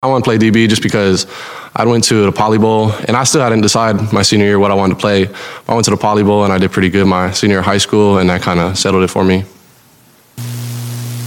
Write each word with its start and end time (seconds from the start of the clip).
I 0.00 0.06
want 0.06 0.24
to 0.24 0.28
play 0.28 0.38
DB 0.38 0.68
just 0.68 0.80
because 0.80 1.26
I 1.74 1.84
went 1.84 2.04
to 2.04 2.26
the 2.26 2.30
Poly 2.30 2.56
Bowl, 2.56 2.92
and 3.08 3.16
I 3.16 3.24
still 3.24 3.40
hadn't 3.40 3.62
decided 3.62 4.12
my 4.12 4.22
senior 4.22 4.46
year 4.46 4.56
what 4.60 4.70
I 4.70 4.74
wanted 4.74 4.94
to 4.94 5.00
play. 5.00 5.26
I 5.66 5.74
went 5.74 5.86
to 5.86 5.90
the 5.90 5.96
Poly 5.96 6.22
Bowl, 6.22 6.44
and 6.44 6.52
I 6.52 6.58
did 6.58 6.70
pretty 6.70 6.88
good 6.88 7.04
my 7.04 7.32
senior 7.32 7.62
high 7.62 7.78
school, 7.78 8.18
and 8.18 8.30
that 8.30 8.40
kind 8.40 8.60
of 8.60 8.78
settled 8.78 9.02
it 9.02 9.08
for 9.08 9.24
me. 9.24 9.42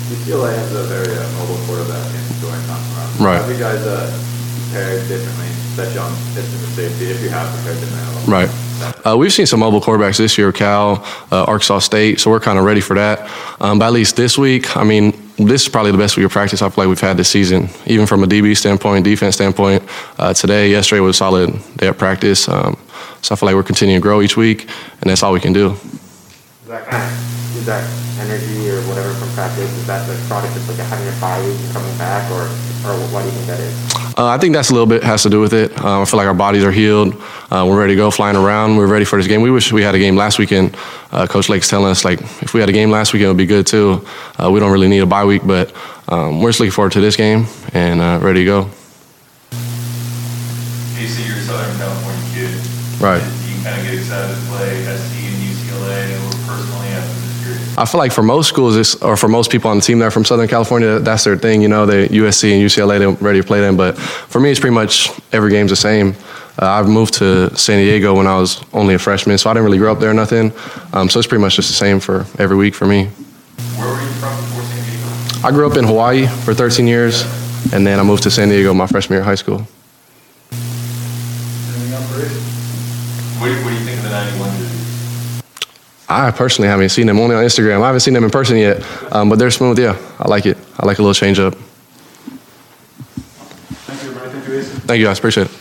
UCLA 0.08 0.56
has 0.56 0.74
a 0.74 0.84
very 0.84 1.12
uh, 1.14 1.32
mobile 1.34 1.60
quarterback 1.68 2.16
in 2.16 2.24
Dorian 2.40 2.66
Thompson. 2.66 3.26
Right. 3.26 3.42
Have 3.42 3.52
you 3.52 3.60
guys 3.60 3.86
uh, 3.86 4.08
prepared 4.56 5.06
differently, 5.10 5.48
especially 5.76 6.00
on 6.00 6.16
pitching 6.34 6.62
the 6.62 6.68
safety, 6.68 7.06
if 7.12 7.22
you 7.22 7.28
have 7.28 7.54
prepared 7.54 7.78
differently? 7.82 8.32
Right. 8.32 9.06
Uh, 9.06 9.18
we've 9.18 9.34
seen 9.34 9.48
some 9.48 9.60
mobile 9.60 9.82
quarterbacks 9.82 10.18
this 10.18 10.38
year, 10.38 10.54
Cal, 10.54 11.04
uh, 11.30 11.44
Arkansas 11.44 11.80
State, 11.80 12.22
so 12.22 12.32
we're 12.32 12.40
kind 12.40 12.58
of 12.58 12.64
ready 12.64 12.80
for 12.80 12.96
that. 12.96 13.30
Um, 13.60 13.80
but 13.80 13.88
at 13.88 13.92
least 13.92 14.16
this 14.16 14.38
week, 14.38 14.78
I 14.78 14.86
mean, 14.86 15.12
this 15.46 15.64
is 15.64 15.70
probably 15.70 15.92
the 15.92 15.98
best 15.98 16.18
week 16.18 16.26
of 16.26 16.32
practice 16.32 16.62
I 16.62 16.70
feel 16.70 16.84
like 16.84 16.90
we've 16.90 17.00
had 17.00 17.18
this 17.18 17.30
season, 17.30 17.70
even 17.86 18.06
from 18.06 18.24
a 18.24 18.28
DB 18.28 18.56
standpoint, 18.56 19.06
defense 19.06 19.36
standpoint. 19.36 19.84
Uh, 20.18 20.34
today, 20.34 20.70
yesterday 20.70 21.00
was 21.00 21.16
a 21.16 21.20
solid 21.20 21.78
day 21.78 21.88
of 21.88 21.98
practice. 21.98 22.48
Um, 22.48 22.78
so 23.22 23.34
I 23.34 23.36
feel 23.36 23.48
like 23.48 23.56
we're 23.56 23.64
continuing 23.64 24.00
to 24.00 24.04
grow 24.04 24.22
each 24.22 24.38
week, 24.38 24.70
and 25.02 25.10
that's 25.10 25.24
all 25.24 25.34
we 25.34 25.40
can 25.40 25.54
do. 25.54 25.72
Is 25.72 26.68
that 26.68 26.88
kind 26.88 27.04
of, 27.04 27.58
is 27.58 27.66
that 27.66 27.84
energy 28.20 28.70
or 28.70 28.82
whatever 28.88 29.14
from 29.14 29.30
practice, 29.30 29.72
is 29.78 29.88
that 29.88 30.06
the 30.08 30.16
product 30.28 30.56
of 30.56 30.68
like 30.68 30.78
having 30.88 31.08
a 31.08 31.22
bye 31.22 31.40
week 31.46 31.60
and 31.60 31.74
coming 31.74 31.98
back, 31.98 32.30
or, 32.32 32.44
or 32.88 32.98
what 33.12 33.22
do 33.22 33.28
you 33.28 33.32
think 33.32 33.48
that 33.48 33.60
is? 33.60 34.01
Uh, 34.18 34.28
I 34.28 34.38
think 34.38 34.54
that's 34.54 34.70
a 34.70 34.74
little 34.74 34.88
bit 34.88 35.04
has 35.04 35.24
to 35.24 35.30
do 35.30 35.40
with 35.40 35.54
it. 35.54 35.72
Um, 35.80 36.02
I 36.02 36.06
feel 36.06 36.18
like 36.18 36.28
our 36.28 36.34
bodies 36.34 36.64
are 36.64 36.72
healed. 36.72 37.16
Uh, 37.50 37.66
we're 37.68 37.80
ready 37.80 37.94
to 37.94 37.98
go, 37.98 38.12
flying 38.12 38.36
around. 38.36 38.78
We're 38.78 38.88
ready 38.88 39.06
for 39.06 39.18
this 39.18 39.28
game. 39.28 39.42
We 39.42 39.52
wish 39.52 39.72
we 39.72 39.84
had 39.84 39.96
a 39.96 40.00
game 40.00 40.16
last 40.16 40.40
weekend. 40.40 40.76
Uh, 41.12 41.28
Coach 41.28 41.50
Lake's 41.50 41.70
telling 41.70 41.92
us 41.92 42.04
like 42.04 42.20
if 42.42 42.54
we 42.54 42.60
had 42.60 42.70
a 42.70 42.74
game 42.74 42.92
last 42.92 43.14
weekend, 43.14 43.28
it 43.28 43.30
would 43.30 43.38
be 43.38 43.46
good 43.46 43.68
too. 43.68 44.06
Uh, 44.38 44.50
we 44.52 44.60
don't 44.60 44.72
really 44.72 44.88
need 44.88 45.00
a 45.00 45.06
bye 45.06 45.26
week, 45.26 45.44
but 45.46 45.74
um, 46.10 46.42
we're 46.42 46.50
just 46.50 46.60
looking 46.60 46.72
forward 46.72 46.92
to 46.94 47.02
this 47.02 47.16
game 47.16 47.46
and 47.74 48.02
uh, 48.02 48.20
ready 48.22 48.42
to 48.42 48.46
go. 48.46 48.70
Casey, 50.96 51.24
you're 51.24 51.38
a 51.38 51.42
Southern 51.42 51.78
California 51.78 52.24
kid. 52.34 52.56
Right. 53.02 53.24
You 53.48 53.64
kind 53.64 53.80
of 53.80 53.86
get 53.86 53.94
excited 53.96 54.36
to 54.36 54.42
play 54.52 54.84
SC 54.84 55.14
and 55.24 55.38
UCLA 55.40 55.51
I 57.82 57.86
feel 57.86 57.98
like 57.98 58.12
for 58.12 58.22
most 58.22 58.48
schools, 58.48 59.02
or 59.02 59.18
for 59.18 59.28
most 59.28 59.50
people 59.52 59.72
on 59.72 59.78
the 59.78 59.82
team 59.82 59.98
that 60.00 60.06
are 60.06 60.12
from 60.12 60.24
Southern 60.24 60.48
California, 60.48 61.00
that's 61.00 61.24
their 61.24 61.36
thing. 61.36 61.64
You 61.64 61.68
know, 61.68 61.88
they 61.88 62.08
USC 62.10 62.54
and 62.54 62.62
UCLA, 62.62 63.00
they're 63.00 63.10
ready 63.10 63.42
to 63.42 63.48
play 63.48 63.60
them. 63.60 63.76
But 63.76 63.98
for 63.98 64.40
me, 64.40 64.52
it's 64.52 64.60
pretty 64.60 64.76
much 64.76 65.10
every 65.32 65.50
game's 65.50 65.72
the 65.72 65.76
same. 65.76 66.16
Uh, 66.62 66.68
I've 66.68 66.88
moved 66.88 67.16
to 67.16 67.56
San 67.58 67.80
Diego 67.80 68.14
when 68.16 68.28
I 68.28 68.38
was 68.38 68.64
only 68.72 68.94
a 68.94 69.00
freshman, 69.00 69.38
so 69.40 69.50
I 69.50 69.54
didn't 69.54 69.66
really 69.66 69.80
grow 69.80 69.92
up 69.92 70.00
there 70.00 70.12
or 70.12 70.14
nothing. 70.14 70.52
Um, 70.94 71.10
so 71.10 71.18
it's 71.18 71.28
pretty 71.28 71.42
much 71.42 71.56
just 71.56 71.70
the 71.70 71.74
same 71.74 72.00
for 72.00 72.28
every 72.38 72.56
week 72.56 72.76
for 72.76 72.86
me. 72.86 73.06
Where 73.06 73.88
were 73.88 74.00
you 74.00 74.10
from 74.22 74.36
before 74.36 74.62
San 74.64 74.84
Diego? 74.86 75.48
I 75.48 75.52
grew 75.52 75.66
up 75.66 75.76
in 75.78 75.86
Hawaii 75.86 76.28
for 76.28 76.54
13 76.54 76.86
years, 76.86 77.24
and 77.74 77.88
then 77.88 78.00
I 78.00 78.04
moved 78.04 78.22
to 78.24 78.30
San 78.32 78.50
Diego 78.50 78.76
my 78.76 78.86
freshman 78.86 79.16
year 79.16 79.22
of 79.22 79.26
high 79.28 79.34
school. 79.36 79.66
Anything 80.52 81.94
else, 81.94 82.12
Bruce? 82.14 82.32
What, 83.40 83.48
do 83.48 83.54
you- 83.56 83.64
what 83.64 83.70
do 83.72 83.76
you 83.76 83.86
think 83.86 83.98
of 83.98 84.04
the 84.04 84.10
91 84.12 84.50
jerseys? 84.60 84.91
I 86.12 86.32
personally 86.32 86.68
haven't 86.68 86.90
seen 86.90 87.08
them 87.08 87.20
only 87.20 87.36
on 87.36 87.44
Instagram. 87.44 87.82
I 87.82 87.88
haven't 87.88 88.02
seen 88.02 88.14
them 88.14 88.24
in 88.24 88.30
person 88.30 88.58
yet, 88.58 88.84
um, 89.14 89.30
but 89.30 89.40
they're 89.40 89.52
smooth. 89.52 89.80
Yeah, 89.80 89.98
I 90.20 90.28
like 90.28 90.46
it. 90.46 90.58
I 90.78 90.86
like 90.86 91.00
a 91.00 91.02
little 91.02 91.14
change 91.14 91.40
up. 91.40 91.54
Thank 93.86 94.04
you, 94.04 94.10
everybody. 94.10 94.32
Thank 94.32 94.48
you, 94.48 94.60
Ace. 94.60 94.70
Thank 94.70 95.00
you 95.00 95.06
guys. 95.06 95.20
Appreciate 95.20 95.48
it. 95.48 95.61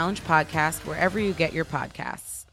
challenge 0.00 0.24
podcast 0.24 0.86
wherever 0.86 1.20
you 1.20 1.34
get 1.34 1.52
your 1.52 1.66
podcasts. 1.66 2.46